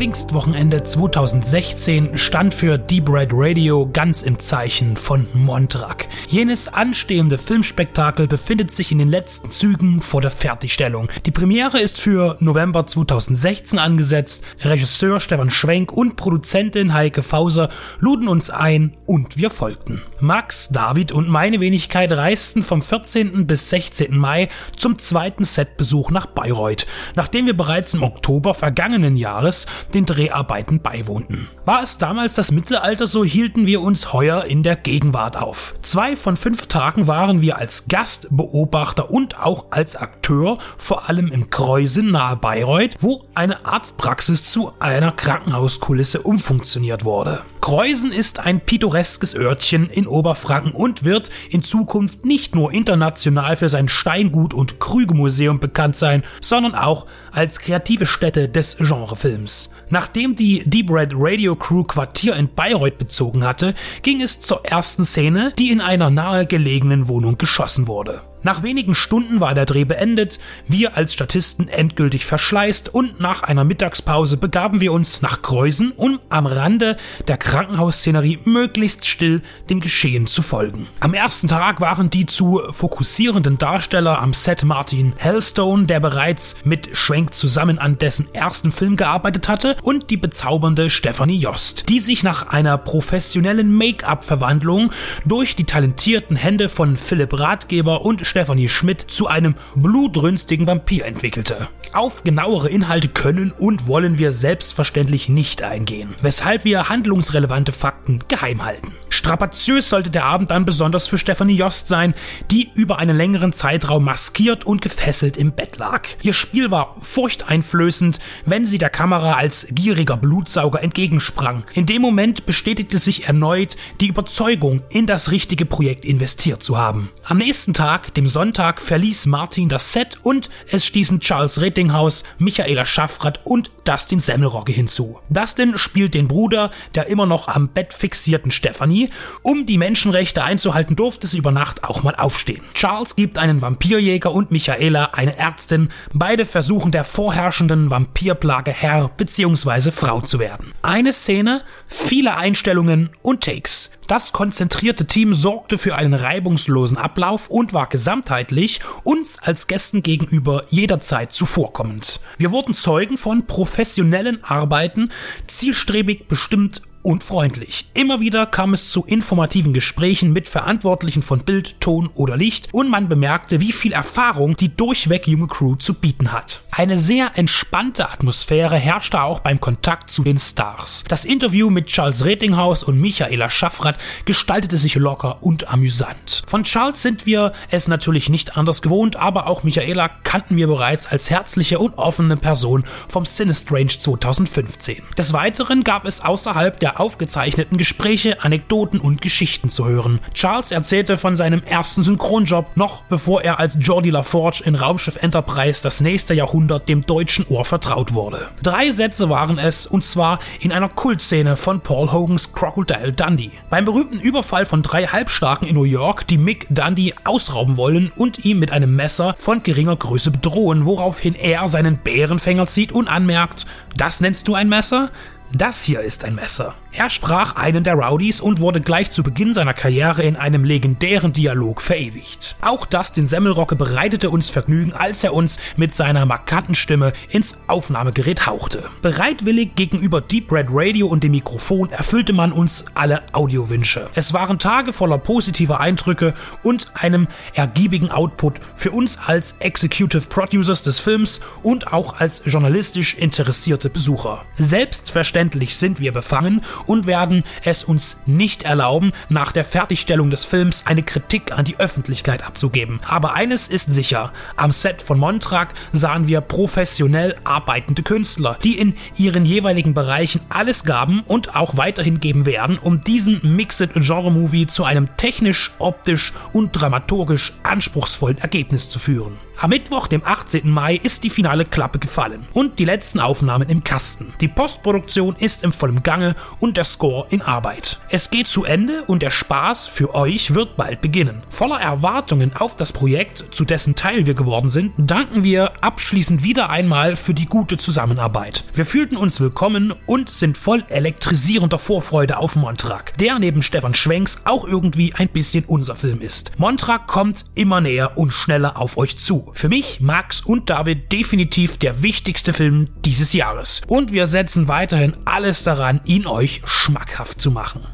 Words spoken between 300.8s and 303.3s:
elektrisierender Vorfreude auf Montrak,